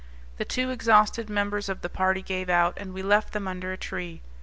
[0.37, 3.77] The two exhausted members of the party gave out, and we left them under a
[3.77, 4.23] tree.